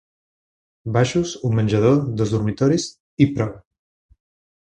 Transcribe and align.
Baixos, 0.95 1.33
un 1.49 1.53
menjador, 1.59 1.99
dos 2.21 2.33
dormitoris, 2.35 2.87
i 3.25 3.27
prou 3.35 3.53